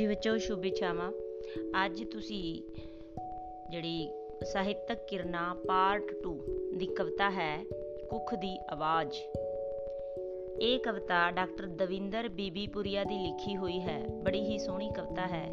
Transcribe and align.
ਜੀ 0.00 0.06
ਬੱਚੋ 0.06 0.38
ਸ਼ੁਭ 0.38 0.66
ਇਛਾਵਾਂ 0.66 1.12
ਅੱਜ 1.84 2.04
ਤੁਸੀਂ 2.04 2.62
ਜਿਹੜੀ 3.70 4.08
ਸਾਹਿਤਕ 4.44 4.98
ਕਿਰਨਾ 5.08 5.54
ਪਾਰਟ 5.68 6.02
2 6.22 6.32
ਦੀ 6.76 6.86
ਕਵਿਤਾ 6.86 7.30
ਹੈ, 7.30 7.64
ਕੁੱਖ 8.10 8.34
ਦੀ 8.34 8.58
ਆਵਾਜ਼। 8.70 9.18
ਇਹ 10.60 10.78
ਕਵਿਤਾ 10.78 11.30
ਡਾਕਟਰ 11.30 11.66
ਦਵਿੰਦਰ 11.66 12.28
ਬੀਬੀਪੁਰੀਆ 12.28 13.04
ਦੀ 13.04 13.18
ਲਿਖੀ 13.18 13.56
ਹੋਈ 13.56 13.80
ਹੈ। 13.80 14.06
ਬੜੀ 14.24 14.40
ਹੀ 14.40 14.58
ਸੋਹਣੀ 14.58 14.90
ਕਵਿਤਾ 14.96 15.26
ਹੈ। 15.26 15.48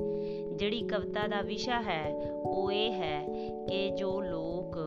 ਜਿਹੜੀ 0.55 0.81
ਕਵਿਤਾ 0.81 1.27
ਦਾ 1.27 1.41
ਵਿਸ਼ਾ 1.41 1.81
ਹੈ, 1.81 2.31
ਉਹ 2.45 2.71
ਇਹ 2.71 2.91
ਹੈ 2.91 3.27
ਕਿ 3.69 3.89
ਜੋ 3.89 4.21
ਲੋਕ 4.21 4.77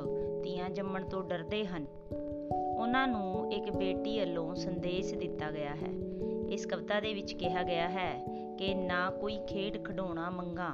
ਧੀਆਂ 0.43 0.71
ਜੰਮਣ 0.71 1.09
ਤੋਂ 1.09 1.23
ਡਰਦੇ 1.25 1.65
ਹਨ, 1.65 1.87
ਉਹਨਾਂ 2.79 3.09
ਨੂੰ 3.09 3.53
ਇੱਕ 3.53 3.71
ਬੇਟੀ 3.71 4.19
ਵੱਲੋਂ 4.19 4.55
ਸੰਦੇਸ਼ 4.55 5.15
ਦਿੱਤਾ 5.15 5.51
ਗਿਆ 5.51 5.75
ਹੈ। 5.75 5.93
ਇਸ 6.51 6.67
ਕਵਿਤਾ 6.67 7.01
ਦੇ 7.01 7.15
ਵਿੱਚ 7.15 7.33
ਕਿਹਾ 7.33 7.63
ਗਿਆ 7.63 7.89
ਹੈ 7.89 8.40
ਕਿ 8.61 8.75
ਨਾ 8.75 9.11
ਕੋਈ 9.11 9.39
ਖੇਡ 9.47 9.85
ਖਡਾਉਣਾ 9.85 10.31
ਮੰਗਾ, 10.31 10.71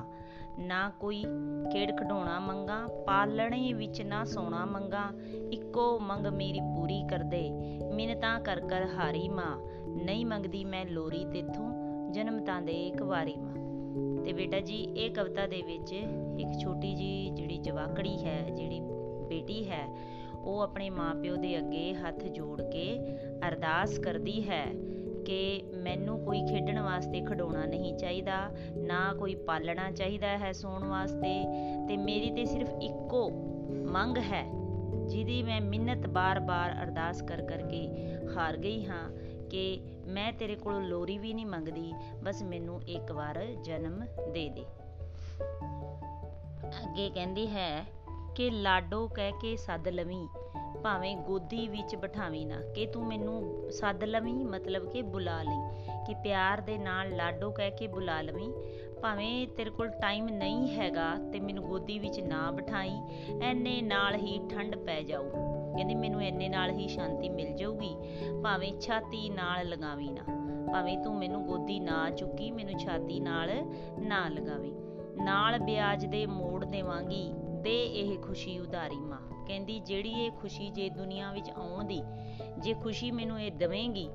ਨਾ 0.59 0.93
ਕੋਈ 1.01 1.25
ਖੇਡ 1.73 1.97
ਖਡਾਉਣਾ 1.97 2.41
ਮੰਗਾ, 2.41 2.87
ਪਾਲਣੇ 3.07 3.73
ਵਿੱਚ 3.73 4.03
ਨਾ 4.03 4.25
ਸੋਣਾ 4.25 4.65
ਮੰਗਾ, 4.65 5.05
ਇੱਕੋ 5.53 5.99
ਮੰਗ 5.99 6.27
ਮੇਰੀ 6.27 6.61
ਪੂਰੀ 6.61 7.03
ਕਰ 7.11 7.19
ਦੇ 7.19 7.51
ਮਿੰਨਤਾਂ 7.95 8.41
ਕਰ 8.41 8.61
ਕਰ 8.61 8.87
ਹਾਰੀ 8.95 9.29
ਮਾਂ, 9.29 9.57
ਨਹੀਂ 10.05 10.27
ਮੰਗਦੀ 10.27 10.65
ਮੈਂ 10.65 10.85
ਲੋਰੀ 10.87 11.25
ਤੇਥੋਂ, 11.25 11.71
ਜਨਮ 12.13 12.45
ਤਾਂ 12.45 12.63
ਦੇ 12.63 12.87
ਇੱਕ 12.87 13.03
ਵਾਰੀ 13.03 13.37
ਮਾਂ। 13.37 13.55
ਤੇ 14.25 14.33
ਬੇਟਾ 14.33 14.61
ਜੀ, 14.61 14.77
ਇਹ 14.77 15.11
ਕਵਿਤਾ 15.11 15.47
ਦੇ 15.47 15.63
ਵਿੱਚ 15.63 15.93
ਇੱਕ 15.93 16.59
ਛੋਟੀ 16.59 16.95
ਜੀ 16.95 17.31
ਜਿਹੜੀ 17.31 17.59
ਜਵਾਕੜੀ 17.59 18.25
ਹੈ, 18.25 18.51
ਜਿਹੜੀ 18.51 18.81
ਬੇਟੀ 19.29 19.71
ਹੈ, 19.71 19.87
ਉਹ 20.45 20.61
ਆਪਣੇ 20.61 20.91
ਮਾਪਿਓ 20.91 21.37
ਦੇ 21.37 21.59
ਅੱਗੇ 21.59 21.95
ਹੱਥ 21.95 22.25
ਜੋੜ 22.25 22.63
ਕੇ 22.63 22.99
ਅਰਦਾਸ 23.49 23.99
ਕਰਦੀ 23.99 24.49
ਹੈ 24.49 24.67
ਕਿ 25.27 25.63
ਮੈਨੂੰ 25.77 26.19
ਕੋਈ 26.25 26.43
ਖੇਡਣ 26.43 26.79
ਵਾਸਤੇ 26.79 27.21
ਖਡਾਉਣਾ 27.21 27.65
ਨਹੀਂ 27.67 27.95
ਚਾਹੀਦਾ, 27.95 28.51
ਨਾ 28.77 29.15
ਕੋਈ 29.15 29.35
ਪਾਲਣਾ 29.35 29.91
ਚਾਹੀਦਾ 29.91 30.39
ਹੈ 30.39 30.53
ਸੌਣ 30.53 30.85
ਵਾਸਤੇ, 30.85 31.45
ਤੇ 31.89 31.97
ਮੇਰੀ 31.97 32.31
ਤੇ 32.31 32.45
ਸਿਰਫ 32.45 32.69
ਇੱਕੋ 32.83 33.31
ਮੰਗ 33.87 34.19
ਹੈ, 34.19 34.45
ਜਿਹਦੀ 35.07 35.43
ਮੈਂ 35.43 35.61
ਮਿੰਨਤ 35.61 36.07
ਬਾਰ-ਬਾਰ 36.07 36.73
ਅਰਦਾਸ 36.83 37.23
ਕਰ 37.23 37.43
ਕਰਕੇ 37.43 37.89
ਹਾਰ 38.37 38.57
ਗਈ 38.57 38.87
ਹਾਂ 38.87 39.11
ਕਿ 39.51 39.81
ਮੈਂ 40.07 40.33
ਤੇਰੇ 40.33 40.55
ਕੋਲੋਂ 40.55 40.81
ਲੋਰੀ 40.81 41.19
ਵੀ 41.19 41.35
ਨਹੀਂ 41.35 41.47
ਮੰਗਦੀ, 41.47 41.93
ਬਸ 42.25 42.43
ਮੈਨੂੰ 42.43 42.81
ਇੱਕ 42.83 43.13
ਵਾਰ 43.13 43.45
ਜਨਮ 43.65 44.01
ਦੇ 44.33 44.49
ਦੇ। 44.49 44.65
ਅੱਗੇ 46.85 47.11
ਕਹਿੰਦੀ 47.11 47.47
ਹੈ 47.47 47.96
ਕਿ 48.37 48.51
ਲਾਡੋ 48.51 49.09
ਕਹਿ 49.09 49.33
ਕੇ 49.41 49.57
ਸੱਦ 49.57 49.89
ਲਵੀਂ, 49.89 50.29
ਭਾਵੇਂ 50.85 51.17
ਗੋਦੀ 51.17 51.69
ਵਿੱਚ 51.69 51.97
ਬਿਠਾਵੀਂ 51.97 52.47
ਨਾ। 52.47 52.61
ਕਿ 52.75 52.87
ਤੂੰ 52.87 53.07
ਮੈਨੂੰ 53.07 53.65
ਸੱਦ 53.73 54.05
ਲਵੀਂ, 54.05 54.47
ਮਤਲਬ 54.47 54.91
ਕਿ 54.91 55.03
ਬੁਲਾ 55.03 55.43
ਲਈ। 55.43 55.89
ਕਿ 56.07 56.15
ਪਿਆਰ 56.15 56.61
ਦੇ 56.61 56.79
ਨਾਲ 56.79 57.17
ਲਾਡੋ 57.17 57.51
ਕਹਿ 57.51 57.71
ਕੇ 57.71 57.87
ਬੁਲਾ 57.87 58.21
ਲਵੀਂ। 58.21 58.53
ਭਾਵੇਂ 59.03 59.49
ਤੇਰੇ 59.49 59.71
ਕੋਲ 59.71 59.89
ਟਾਈਮ 59.89 60.29
ਨਹੀਂ 60.29 60.69
ਹੈਗਾ 60.71 61.15
ਤੇ 61.33 61.41
ਮੈਨੂੰ 61.41 61.65
ਗੋਦੀ 61.65 61.99
ਵਿੱਚ 61.99 62.21
ਨਾ 62.21 62.51
ਬਿਠਾਈ, 62.51 63.01
ਐਨੇ 63.43 63.83
ਨਾਲ 63.83 64.15
ਹੀ 64.15 64.49
ਠੰਡ 64.49 64.77
ਪੈ 64.77 65.03
ਜਾਊ। 65.03 65.23
ਕਹਿੰਦੀ, 65.77 65.95
ਮੈਨੂੰ 65.95 66.21
ਐਨੇ 66.21 66.49
ਨਾਲ 66.49 66.71
ਹੀ 66.71 66.89
ਸ਼ਾਂਤੀ 66.89 67.29
ਮਿਲ 67.29 67.57
ਜਾਊਗੀ, 67.57 67.97
ਭਾਵੇਂ 68.43 68.81
ਛਾਤੀ 68.81 69.31
ਨਾਲ 69.31 69.67
ਲਗਾਵੀਂ 69.67 70.11
ਨਾ। 70.11 70.23
ਭਾਵੇਂ 70.73 70.99
ਤੂੰ 70.99 71.17
ਮੈਨੂੰ 71.19 71.47
ਗੋਦੀ 71.47 71.81
ਨਾ 71.81 72.11
ਚੁੱਕੀ, 72.11 72.51
ਮੈਨੂੰ 72.51 72.79
ਛਾਤੀ 72.79 73.21
ਨਾਲ 73.21 73.51
ਨਾ 73.99 74.29
ਲਗਾਵੀਂ। 74.29 74.73
ਨਾਲ 75.25 75.59
ਵਿਆਜ 75.59 76.07
ਦੇ 76.07 76.27
ਮੋੜ 76.27 76.65
ਦੇਵਾਂਗੀ 76.65 77.33
ਦੇ 77.67 77.85
ਇਹ 77.85 78.19
ਖੁਸ਼ੀ 78.19 78.59
ਉਧਾਰੀ 78.59 78.97
ਮਾਂ। 78.97 79.47
ਕਹਿੰਦੀ, 79.47 79.81
ਜਿਹੜੀ 79.81 80.11
ਇਹ 80.11 80.31
ਖੁਸ਼ੀ 80.31 80.71
ਜੇ 80.71 80.91
ਦੁਨੀਆ 80.91 81.33
ਵਿੱਚ 81.33 81.51
ਆਉਣ 81.51 81.85
ਦੀ 81.85 82.03
ਜੇ 82.59 82.75
ਖੁਸ਼ੀ 82.75 83.11
ਮੈਨੂੰ 83.11 83.41
ਇਹ 83.43 83.53
ਦਵੇਂਗੀ, 83.53 84.11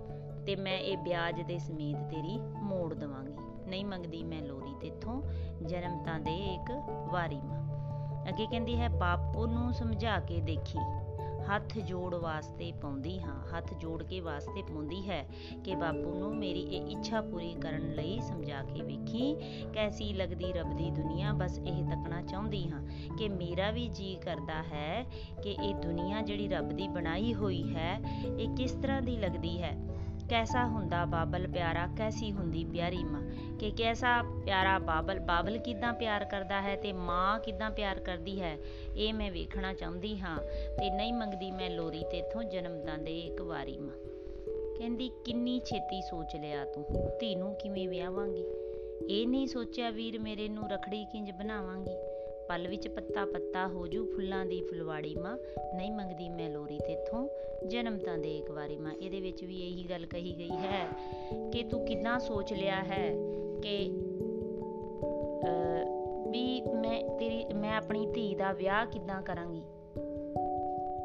ਤੇ 0.45 0.55
ਮੈਂ 0.55 0.79
ਇਹ 0.79 0.97
ਵਿਆਜ 0.97 1.41
ਦੇ 1.41 1.57
ਸਮੇਤ 1.59 1.97
ਤੇਰੀ 2.09 2.39
ਮੋੜ 2.39 2.93
ਦਵਾਂਗੀ। 2.93 3.33
ਨਹੀਂ 3.69 3.85
ਮੰਗਦੀ 3.85 4.23
ਮੈਂ 4.23 4.41
ਲੋਰੀ 4.41 4.73
ਤੇਥੋਂ, 4.81 5.21
ਜਨਮ 5.65 6.03
ਤਾਂ 6.03 6.19
ਦੇ 6.19 6.35
ਇੱਕ 6.53 6.71
ਵਾਰੀ 7.11 7.35
ਮਾਂ। 7.35 8.29
ਅੱਗੇ 8.29 8.45
ਕਹਿੰਦੀ 8.45 8.79
ਹੈ, 8.79 8.89
ਬਾਪੂ 8.89 9.45
ਨੂੰ 9.45 9.73
ਸਮਝਾ 9.73 10.19
ਕੇ 10.19 10.41
ਦੇਖੀ। 10.41 10.79
ਹੱਥ 11.49 11.77
ਜੋੜ 11.77 12.15
ਵਾਸਤੇ 12.15 12.71
ਪਾਉਂਦੀ 12.71 13.19
ਹਾਂ, 13.19 13.57
ਹੱਥ 13.57 13.73
ਜੋੜ 13.73 14.03
ਕੇ 14.03 14.19
ਵਾਸਤੇ 14.19 14.61
ਪਾਉਂਦੀ 14.61 15.09
ਹੈ 15.09 15.25
ਕਿ 15.63 15.75
ਬਾਪੂ 15.75 16.13
ਨੂੰ 16.19 16.35
ਮੇਰੀ 16.35 16.61
ਇਹ 16.61 16.97
ਇੱਛਾ 16.97 17.21
ਪੂਰੀ 17.21 17.53
ਕਰਨ 17.53 17.91
ਲਈ 17.93 18.19
ਸਮਝਾ 18.19 18.63
ਕੇ 18.63 18.81
ਵੇਖੀ। 18.81 19.35
ਕੈਸੀ 19.73 20.13
ਲੱਗਦੀ 20.13 20.51
ਰੱਬ 20.53 20.77
ਦੀ 20.77 20.91
ਦੁਨੀਆ? 20.91 21.33
ਬਸ 21.33 21.59
ਇਹ 21.59 21.83
ਤੱਕਣਾ 21.83 22.21
ਚਾਹੁੰਦੀ 22.21 22.69
ਹਾਂ 22.69 22.81
ਕਿ 23.17 23.29
ਮੇਰਾ 23.29 23.71
ਵੀ 23.71 23.87
ਜੀ 23.87 24.15
ਕਰਦਾ 24.15 24.61
ਹੈ 24.63 25.05
ਕਿ 25.43 25.51
ਇਹ 25.51 25.75
ਦੁਨੀਆ 25.75 26.21
ਜਿਹੜੀ 26.21 26.47
ਰੱਬ 26.47 26.69
ਦੀ 26.69 26.87
ਬਣਾਈ 26.87 27.33
ਹੋਈ 27.33 27.75
ਹੈ, 27.75 27.99
ਇਹ 28.39 28.55
ਕਿਸ 28.55 28.71
ਤਰ੍ਹਾਂ 28.71 29.01
ਦੀ 29.01 29.17
ਲੱਗਦੀ 29.17 29.61
ਹੈ? 29.61 29.77
ਕੈਸਾ 30.31 30.65
ਹੁੰਦਾ 30.65 31.05
ਬਾਬਲ 31.05 31.47
ਪਿਆਰਾ, 31.47 31.87
ਕੈਸੀ 31.97 32.31
ਹੁੰਦੀ 32.31 32.65
ਪਿਆਰੀ 32.65 33.03
ਮਾਂ? 33.03 33.21
ਕਿ 33.59 33.71
ਕੈਸਾ 33.71 34.23
ਪਿਆਰਾ 34.45 34.79
ਬਾਬਲ 34.79 35.19
ਬਾਬਲ 35.19 35.57
ਕਿਦਾਂ 35.57 35.93
ਪਿਆਰ 35.93 36.25
ਕਰਦਾ 36.25 36.61
ਹੈ 36.61 36.75
ਤੇ 36.75 36.93
ਮਾਂ 36.93 37.39
ਕਿਦਾਂ 37.39 37.71
ਪਿਆਰ 37.71 37.99
ਕਰਦੀ 37.99 38.41
ਹੈ? 38.41 38.57
ਇਹ 38.97 39.13
ਮੈਂ 39.13 39.31
ਵੇਖਣਾ 39.31 39.73
ਚਾਹੁੰਦੀ 39.73 40.19
ਹਾਂ 40.19 40.39
ਤੇ 40.79 40.89
ਨਹੀਂ 40.89 41.13
ਮੰਗਦੀ 41.13 41.51
ਮੈਂ 41.51 41.69
ਲੋਰੀ 41.69 42.03
ਤੇਥੋਂ 42.03 42.43
ਜਨਮ 42.43 42.85
ਦੰਦੇ 42.85 43.19
ਇੱਕ 43.19 43.41
ਵਾਰੀ 43.41 43.77
ਮਾਂ। 43.77 43.95
ਕਹਿੰਦੀ, 44.77 45.11
ਕਿੰਨੀ 45.25 45.59
ਛੇਤੀ 45.59 46.01
ਸੋਚ 46.01 46.35
ਲਿਆ 46.35 46.65
ਤੂੰ, 46.65 46.85
ਧੀ 47.19 47.35
ਨੂੰ 47.35 47.55
ਕਿਵੇਂ 47.55 47.89
ਵਿਆਹਾਂਗੀ? 47.89 48.45
ਇਹ 49.09 49.27
ਨਹੀਂ 49.27 49.47
ਸੋਚਿਆ 49.47 49.89
ਵੀਰ 49.89 50.19
ਮੇਰੇ 50.19 50.49
ਨੂੰ 50.49 50.69
ਰਖੜੀ 50.69 51.05
ਕਿੰਜ 51.05 51.31
ਬਣਾਵਾਂਗੀ। 51.31 52.10
ਪਲ 52.49 52.67
ਵਿੱਚ 52.67 52.87
ਪੱਤਾ 52.87 53.25
ਪੱਤਾ 53.25 53.67
ਹੋ 53.67 53.87
ਜੂ 53.87 54.05
ਫੁੱਲਾਂ 54.05 54.45
ਦੀ 54.45 54.61
ਫੁਲਵਾੜੀ 54.61 55.15
ਮਾਂ, 55.15 55.37
ਨਹੀਂ 55.75 55.91
ਮੰਗਦੀ 55.91 56.29
ਮੈਂ 56.29 56.49
ਲੋਰੀ 56.49 56.77
ਤੇਥੋਂ 56.77 57.27
ਜਨਮ 57.67 57.97
ਤਾਂ 57.97 58.17
ਦੇ 58.17 58.37
ਇੱਕ 58.37 58.51
ਵਾਰੀ 58.51 58.77
ਮਾਂ। 58.77 58.93
ਇਹਦੇ 58.93 59.21
ਵਿੱਚ 59.21 59.43
ਵੀ 59.43 59.61
ਇਹੀ 59.61 59.89
ਗੱਲ 59.89 60.05
ਕਹੀ 60.05 60.35
ਗਈ 60.37 60.49
ਹੈ 60.49 60.87
ਕਿ 61.53 61.63
ਤੂੰ 61.63 61.85
ਕਿੰਨਾ 61.85 62.17
ਸੋਚ 62.19 62.53
ਲਿਆ 62.53 62.83
ਹੈ 62.83 63.09
ਕਿ 63.61 63.91
ਵੀ 66.29 66.61
ਮੈਂ 66.61 67.03
ਤੇਰੀ, 67.19 67.43
ਮੈਂ 67.53 67.77
ਆਪਣੀ 67.77 68.05
ਧੀ 68.05 68.35
ਦਾ 68.35 68.53
ਵਿਆਹ 68.53 68.85
ਕਿੱਦਾਂ 68.85 69.21
ਕਰਾਂਗੀ? 69.21 69.61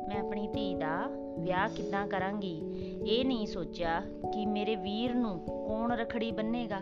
ਮੈਂ 0.09 0.21
ਆਪਣੀ 0.21 0.49
ਧੀ 0.49 0.75
ਦਾ 0.75 1.07
ਵਿਆਹ 1.39 1.69
ਕਿੱਦਾਂ 1.69 2.07
ਕਰਾਂਗੀ? 2.09 2.61
ਇਹ 3.07 3.25
ਨਹੀਂ 3.25 3.47
ਸੋਚਿਆ 3.47 4.01
ਕਿ 4.35 4.47
ਮੇਰੇ 4.47 4.77
ਵੀਰ 4.77 5.15
ਨੂੰ 5.15 5.39
ਕੌਣ 5.41 5.93
ਰਖੜੀ 5.93 6.33
ਬੰਨੇਗਾ? 6.33 6.81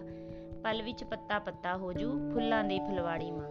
ਪਲ 0.64 0.82
ਵਿੱਚ 0.82 1.04
ਪੱਤਾ 1.04 1.38
ਪੱਤਾ 1.38 1.76
ਹੋ 1.76 1.92
ਜੂ 1.92 2.12
ਫੁੱਲਾਂ 2.32 2.64
ਦੀ 2.64 2.78
ਫੁਲਵਾੜੀ 2.78 3.30
ਮਾਂ। 3.30 3.48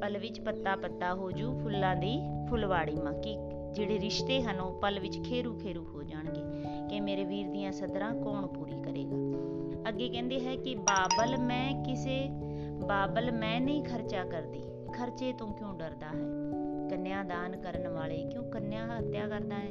ਪਲ 0.00 0.18
ਵਿੱਚ 0.18 0.40
ਪੱਤਾ 0.40 0.76
ਪੱਤਾ 0.76 1.14
ਹੋ 1.14 1.30
ਜੂ 1.30 1.58
ਫੁੱਲਾਂ 1.58 1.96
ਦੀ 1.96 2.20
ਫੁਲਵਾੜੀ 2.50 2.94
ਮਾਂ। 2.94 3.12
ਕਿ 3.12 3.36
ਜਿਹੜੇ 3.72 4.00
ਰਿਸ਼ਤੇ 4.00 4.42
ਹਨ, 4.42 4.60
ਉਹ 4.60 4.80
ਪਲ 4.80 5.00
ਵਿੱਚ 5.00 5.22
ਖੇਰੂ 5.22 5.54
ਖੇਰੂ 5.54 5.84
ਹੋ 5.84 6.02
ਜਾਣਗੇ। 6.02 6.40
ਕਿ 6.90 7.00
ਮੇਰੇ 7.00 7.24
ਵੀਰ 7.24 7.48
ਦੀਆਂ 7.48 7.72
ਸਦਰਾਂ 7.72 8.14
ਕੌਣ 8.14 8.46
ਪੂਰੀ 8.46 8.82
ਕਰੇਗਾ? 8.82 9.16
ਅੱਗੇ 9.88 10.08
ਕਹਿੰਦੇ 10.08 10.40
ਹੈ 10.40 10.56
ਕਿ 10.56 10.74
ਬਾਬਲ 10.74 11.36
ਮੈਂ 11.36 11.84
ਕਿਸੇ, 11.84 12.28
ਬਾਬਲ 12.88 13.32
ਮੈਂ 13.32 13.60
ਨਹੀਂ 13.60 13.84
ਖਰਚਾ 13.84 14.24
ਕਰਦੀ। 14.24 14.62
ਖਰਚੇ 14.92 15.32
ਤੋਂ 15.32 15.52
ਕਿਉਂ 15.52 15.74
ਡਰਦਾ 15.74 16.06
ਹੈ? 16.06 16.48
ਕੰਨਿਆ 16.90 17.22
ਦਾਨ 17.22 17.56
ਕਰਨ 17.56 17.88
ਵਾਲੇ 17.88 18.24
ਕਿਉਂ 18.24 18.44
ਕੰਨਿਆ 18.44 18.86
ਹੱਤਿਆ 18.86 19.28
ਕਰਦਾ 19.28 19.58
ਹੈ? 19.58 19.70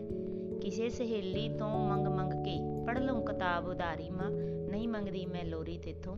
ਕਿਸੇ 0.61 0.89
ਸਹੇਲੀ 0.89 1.49
ਤੋਂ 1.49 1.89
ਮੰਗ 1.89 2.07
ਮੰਗ 2.07 2.33
ਕੇ 2.33 2.76
ਪੜ 2.87 2.97
ਲਵਾਂ 2.97 3.21
ਕਿਤਾਬ 3.21 3.67
ਉਧਾਰੀ 3.67 4.09
ਮਾਂ, 4.09 4.29
ਨਹੀਂ 4.69 4.87
ਮੰਗਦੀ 4.87 5.25
ਮੈਂ 5.25 5.45
ਲੋਰੀ 5.45 5.77
ਤੇਥੋਂ। 5.77 6.15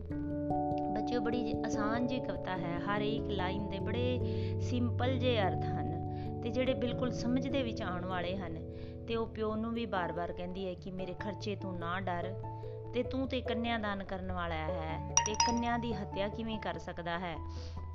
ਬੱਚਿਓ, 0.94 1.20
ਬੜੀ 1.20 1.54
ਆਸਾਨ 1.66 2.06
ਜੀ 2.06 2.20
ਕਵਿਤਾ 2.20 2.56
ਹੈ, 2.56 2.78
ਹਰ 2.78 3.00
ਇੱਕ 3.00 3.30
ਲਾਈਨ 3.30 3.68
ਦੇ 3.68 3.78
ਬੜੇ 3.78 4.20
ਸਿੰਪਲ 4.60 5.18
ਜੇ 5.18 5.42
ਅਰਥ 5.42 5.64
ਹਨ 5.64 5.90
ਤੇ 6.42 6.48
ਜਿਹੜੇ 6.48 6.74
ਬਿਲਕੁਲ 6.74 7.10
ਸਮਝ 7.10 7.48
ਦੇ 7.48 7.62
ਵਿੱਚ 7.62 7.82
ਆਉਣ 7.82 8.04
ਵਾਲੇ 8.04 8.36
ਹਨ 8.36 8.76
ਤੇ 9.08 9.16
ਉਹ 9.16 9.26
ਪਿਓ 9.26 9.54
ਨੂੰ 9.54 9.74
ਵੀ 9.74 9.86
ਬਾਰ-ਬਾਰ 9.86 10.32
ਕਹਿੰਦੀ 10.32 10.66
ਹੈ 10.66 10.74
ਕਿ 10.74 10.90
ਮੇਰੇ 10.90 11.14
ਖਰਚੇ 11.14 11.56
ਤੋਂ 11.56 11.72
ਨਾ 11.72 12.00
ਡਰ 12.00 12.34
ਤੇ 12.94 13.02
ਤੂੰ 13.02 13.28
ਤੇ 13.28 13.40
ਕੰਨਿਆ 13.40 13.78
ਦਾਨ 13.78 14.04
ਕਰਨ 14.04 14.32
ਵਾਲਾ 14.32 14.54
ਹੈ 14.54 15.14
ਤੇ 15.26 15.34
ਕੰਨਿਆ 15.34 15.78
ਦੀ 15.78 15.92
ਹੱਤਿਆ 15.92 16.28
ਕਿਵੇਂ 16.28 16.58
ਕਰ 16.58 16.78
ਸਕਦਾ 16.78 17.18
ਹੈ? 17.18 17.36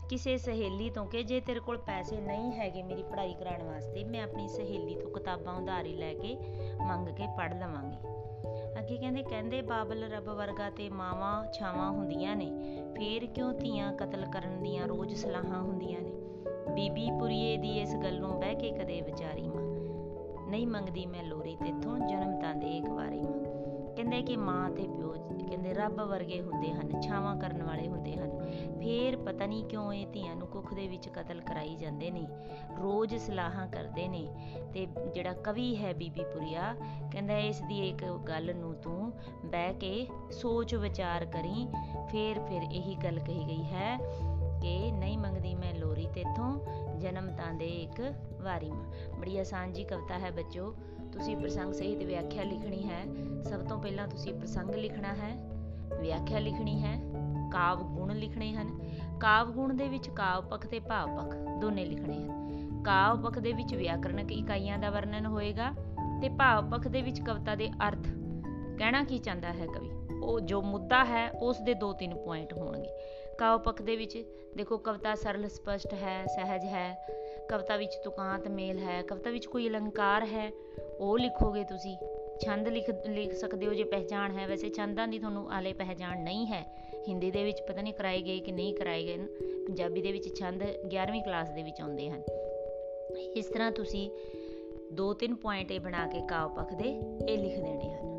ਕਿਸੇ 0.10 0.38
ਸਹੇਲੀ 0.38 0.90
ਤੋਂ 0.90 1.06
ਕਿ 1.06 1.24
ਜੇ 1.24 1.40
ਤੇਰੇ 1.40 1.60
ਕੋਲ 1.60 1.78
ਪੈਸੇ 1.78 2.18
ਨਹੀਂ 2.18 2.52
ਹੈਗੇ 2.52 2.84
ਮੇਰੀ 2.84 3.04
ਪੜ੍ਹਾਈ 3.04 3.34
ਕਰਾਉਣ 3.34 3.64
ਵਾਸਤੇ, 3.64 4.04
ਮੈਂ 4.04 4.24
ਆਪਣੀ 4.24 4.48
ਸਹੇਲੀ 4.48 4.96
ਤੋਂ 4.96 5.12
ਕਿਤਾਬਾਂ 5.12 5.54
ਉਧਾਰੀ 5.54 5.94
ਲੈ 5.94 6.14
ਕੇ 6.14 6.38
ਮੰਗ 6.88 7.08
ਕੇ 7.08 7.28
ਪੜ੍ਹ 7.38 7.56
ਲਵਾਂਗੀ। 7.56 8.25
ਅੱਗੇ 8.80 8.98
ਕਹਿੰਦੇ 8.98 9.24
ਕਹਿੰਦੇ 9.24 9.62
ਬਾਬਲ 9.62 10.04
ਰੱਬ 10.04 10.30
ਵਰਗਾ 10.30 10.70
ਤੇ 10.70 10.90
ਮਾਵਾਂ 10.90 11.46
ਛਾਵਾਂ 11.54 11.92
ਹੁੰਦੀਆਂ 11.92 12.36
ਨੇ। 12.36 12.52
ਫੇਰ 12.96 13.26
ਕਿਉਂ 13.26 13.54
ਧੀਆਂ 13.54 13.94
ਕਤਲ 13.94 14.26
ਕਰਨ 14.26 14.64
ਦੀਆਂ 14.64 14.88
ਰੋਜ਼ 14.88 15.16
ਸਲਾਹਾਂ 15.16 15.62
ਹੁੰਦੀਆਂ 15.62 16.02
ਨੇ? 16.02 16.12
ਬੀਬੀ 16.76 17.10
ਪੁਰੀਏ 17.20 17.58
ਦੀ 17.58 17.80
ਇਸ 17.80 17.96
ਗੱਲ 17.96 18.20
ਨੂੰ 18.20 18.40
ਬਹਿ 18.40 18.56
ਕੇ 18.56 18.72
ਕਦੇ 18.72 19.02
ਵਿਚਾਰੀ 19.02 19.48
ਮਾਂ। 19.48 19.64
ਨਹੀਂ 20.50 20.68
ਮੰਗਦੀ 20.68 21.06
ਮੈਂ 21.06 21.24
ਲੋਰੀ 21.24 21.56
ਤੇਥੋਂ, 21.56 22.00
ਜਨਮ 22.00 22.40
ਤਾਂ 22.40 22.56
ਦੇ 22.56 22.78
ਇੱਕ 22.78 22.90
ਵਾਰੀ 22.90 23.22
ਮਾਂ। 23.22 23.45
ਕਹਿੰਦੇ 23.96 24.22
ਕਿ 24.22 24.38
ਮਾਂ 24.38 24.70
ਤੇ 24.70 24.84
ਪਿਓ 24.84 25.14
ਕਹਿੰਦੇ 25.48 25.74
ਰੱਬ 25.74 26.02
ਵਰਗੇ 26.02 26.42
ਹੁੰਦੇ 26.42 26.72
ਹਨ, 26.72 27.02
ਛਾਵਾਂ 27.02 27.36
ਕਰਨ 27.36 27.64
ਵਾਲੇ 27.64 27.88
ਹੁੰਦੇ 27.88 28.16
ਹਨ। 28.16 28.30
ਫੇਰ 28.80 29.16
ਪਤਾ 29.18 29.46
ਨਹੀਂ 29.46 29.64
ਕਿਉਂ 29.64 29.94
ਇਹ 29.94 30.08
ਧੀਆਂ 30.08 30.36
ਨੂੰ 30.36 30.48
ਕੁੱਖ 30.48 30.74
ਦੇ 30.74 30.88
ਵਿੱਚ 30.88 31.10
ਕਤਲ 31.10 31.42
ਕਰਾਈ 31.42 31.76
ਜਾਂਦੇ 31.76 32.12
ਨੇ, 32.12 32.28
ਰੋਜ਼ 32.82 33.16
ਸਲਾਹਾਂ 33.16 33.68
ਕਰਦੇ 33.68 34.08
ਨੇ 34.08 34.28
ਤੇ 34.74 34.88
ਜਿਹੜਾ 35.14 35.34
ਕਵੀ 35.34 35.76
ਹੈ 35.78 35.94
ਬੀਬੀ 35.94 36.24
ਪੁਰੀਆ 36.24 36.76
ਕਹਿੰਦਾ 37.12 37.38
ਇਸ 37.38 37.62
ਦੀ 37.62 37.90
ਇੱਕ 37.90 38.06
ਗੱਲ 38.06 38.56
ਨੂੰ 38.56 38.74
ਤੂੰ 38.74 39.12
ਬਹਿ 39.46 39.74
ਕੇ 39.74 40.08
ਸੋਚ 40.32 40.76
ਵਿਚਾਰ 40.76 41.26
ਕਰੀ, 41.26 41.68
ਫੇਰ 42.10 42.40
ਫਿਰ 42.40 42.62
ਇਹੀ 42.72 42.96
ਗੱਲ 42.96 43.20
ਕਹੀ 43.20 43.48
ਗਈ 43.48 43.64
ਹੈ 43.64 43.98
ਕਿ 44.62 44.92
ਨਹੀਂ 44.92 45.18
ਮੰਗਦੀ 45.18 45.56
ਮੈਂ 45.56 45.74
ਲੋਰੀ 45.74 46.08
ਤੇਥੋਂ, 46.14 46.60
ਜਨਮ 47.00 47.36
ਤਾਂ 47.36 47.54
ਦੇ 47.54 47.68
ਇੱਕ 47.68 48.14
ਵਾਰੀ 48.42 48.72
ਮਾਂ। 48.72 49.20
ਬੜੀ 49.20 49.38
ਆਸਾਨ 49.40 49.74
ਜੀ 49.74 49.84
ਕਵਿਤਾ 49.84 50.20
ਹੈ 50.20 50.32
ਬੱਚੋ। 50.32 50.76
ਤੁਸੀਂ 51.16 51.38
ਪ੍ਰਸੰਗ 51.38 51.74
ਸਹਿਤ 51.74 52.04
ਵਿਆਖਿਆ 52.04 52.44
ਲਿਖਣੀ 52.44 52.90
ਹੈ, 52.90 53.06
ਸਭ 53.44 53.60
ਤੋਂ 53.60 53.82
ਪਹਿਲਾਂ 53.82 54.08
ਤੁਸੀਂ 54.08 54.34
ਪ੍ਰਸੰਗ 54.34 54.70
ਲਿਖਣਾ 54.70 55.08
ਹੈ। 55.08 55.50
ਵਿਆਖਿਆ 56.02 56.40
ਲਿਖਣੀ 56.40 56.84
ਹੈ, 56.84 57.02
ਕਾਵ 57.54 57.84
ਗੁਣ 57.84 58.16
ਲਿਖਣੇ 58.16 58.54
ਹਨ। 58.54 58.80
ਕਾਵ 59.20 59.52
ਗੁਣ 59.52 59.74
ਦੇ 59.74 59.90
ਵਿੱਚ 59.90 60.10
ਕਾਵ 60.10 60.48
ਪੱਖ 60.48 60.68
ਤੇ 60.68 60.80
ਭਾਵ 60.80 61.18
ਪੱਖ 61.18 61.36
ਦੋਨੇ 61.36 61.86
ਲਿਖਣੇ 61.86 62.24
ਹਨ। 62.24 62.46
ਕਾਵ 62.84 63.22
ਪੱਖ 63.22 63.40
ਦੇ 63.40 63.54
ਵਿੱਚ 63.54 63.76
ਵਿਆਕਰਣਕ 63.76 64.32
ਇਕਾਈਆਂ 64.32 64.78
ਦਾ 64.78 64.90
ਵਰਣਨ 64.90 65.26
ਹੋਏਗਾ 65.26 65.72
ਤੇ 66.22 66.30
ਭਾਵ 66.30 66.70
ਪੱਖ 66.70 66.88
ਦੇ 66.88 67.02
ਵਿੱਚ 67.02 67.22
ਕਵਿਤਾ 67.22 67.56
ਦੇ 67.56 67.70
ਅਰਥ। 67.70 68.08
ਕਹਿਣਾ 68.78 69.04
ਕੀ 69.04 69.18
ਚਾਹੁੰਦਾ 69.18 69.54
ਹੈ 69.54 69.66
ਕਵੀ? 69.66 69.92
ਉਹ 70.24 70.40
ਜੋ 70.40 70.62
ਮੁੱਦਾ 70.62 71.06
ਹੈ, 71.06 71.32
ਉਸ 71.32 71.60
ਦੇ 71.60 71.74
ਦੋ 71.74 71.94
ਤਿੰਨ 71.94 72.24
ਪੁਆਇੰਟ 72.24 72.54
ਹੋਣਗੇ। 72.54 72.90
ਕਾਵ 73.38 73.60
ਪੱਖ 73.60 73.82
ਦੇ 73.82 73.96
ਵਿੱਚ 73.96 74.26
ਦੇਖੋ 74.58 74.78
ਕਵਿਤਾ 74.78 75.16
ਸਰਲ, 75.16 75.50
ਸਪਸ਼ਟ 75.50 75.94
ਹੈ, 75.94 76.26
ਸਹਿਜ 76.26 76.66
ਹੈ। 76.66 77.08
ਕਵਿਤਾ 77.50 77.78
ਵਿੱਚ 77.78 77.96
ਤੁਕਾਂਤ 78.04 78.48
ਮੇਲ 78.48 78.80
ਹੈ, 78.80 79.02
ਕਵਿਤਾ 79.02 79.30
ਵਿੱਚ 79.30 79.46
ਕੋਈ 79.46 79.68
ਅਲੰਕਾਰ 79.68 80.26
ਹੈ, 80.26 80.52
ਉਹ 81.00 81.20
ਲਿਖੋਗੇ 81.20 81.64
ਤੁਸੀਂ। 81.64 81.98
ਛੰਦ 82.46 82.68
ਲਿਖ 82.68 82.90
ਲਿਖ 83.08 83.34
ਸਕਦੇ 83.34 83.68
ਹੋ 83.68 83.74
ਜੇ 83.74 83.84
ਪਹਿਚਾਨ 83.84 84.32
ਹੈ, 84.32 84.48
ਵੈਸੇ 84.48 84.70
ਛੰਦਾਂ 84.70 85.08
ਦੀ 85.08 85.20
ਤੁਹਾਨੂੰ 85.20 85.52
ਆਲੇ 85.52 85.74
ਪਹਿਚਾਨ 85.74 86.24
ਨਹੀਂ 86.24 86.46
ਹੈ। 86.46 86.92
ਹਿੰਦੀ 87.08 87.32
ਦੇ 87.32 87.44
ਵਿੱਚ 87.44 87.62
ਪਤਾ 87.68 87.82
ਨਹੀਂ 87.82 87.94
ਕਰਾਏ 87.94 88.22
ਗਏ 88.22 88.40
ਕਿ 88.40 88.52
ਨਹੀਂ 88.52 88.74
ਕਰਾਏ 88.74 89.04
ਗਏ 89.04 89.18
ਪੰਜਾਬੀ 89.68 90.02
ਦੇ 90.02 90.12
ਵਿੱਚ 90.12 90.40
ਛੰਦ 90.40 90.64
11ਵੀਂ 90.64 91.22
ਕਲਾਸ 91.22 91.50
ਦੇ 91.50 91.64
ਵਿੱਚ 91.64 91.82
ਆਉਂਦੇ 91.82 92.10
ਹਨ। 92.10 92.22
ਇਸ 93.36 93.46
ਤਰ੍ਹਾਂ 93.46 93.72
ਤੁਸੀਂ 93.72 94.10
ਦੋ 94.94 95.14
ਤਿੰਨ 95.14 95.36
ਪੁਆਇੰਟ 95.36 95.72
ਇਹ 95.72 95.80
ਬਣਾ 95.80 96.08
ਕੇ 96.08 96.22
ਕਾਵ 96.30 96.56
ਪੱਖ 96.56 96.74
ਦੇ 96.74 96.90
ਇਹ 97.30 97.38
ਲਿਖ 97.38 97.60
ਦੇਣੇ 97.60 97.94
ਹਨ। 97.94 98.15